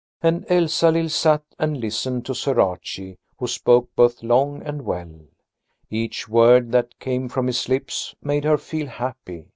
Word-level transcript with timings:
And 0.23 0.47
Elsalill 0.49 1.09
sat 1.09 1.43
and 1.59 1.77
listened 1.79 2.25
to 2.25 2.33
Sir 2.33 2.59
Archie, 2.59 3.19
who 3.37 3.45
spoke 3.45 3.95
both 3.95 4.23
long 4.23 4.63
and 4.63 4.81
well. 4.81 5.11
Each 5.91 6.27
word 6.27 6.71
that 6.71 6.97
came 6.97 7.29
from 7.29 7.45
his 7.45 7.69
lips 7.69 8.15
made 8.19 8.43
her 8.43 8.57
feel 8.57 8.87
happy. 8.87 9.45